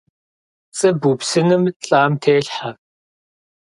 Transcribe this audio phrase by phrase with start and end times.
[0.71, 2.71] ПцIы бупсынумэ лIам телъхьэ.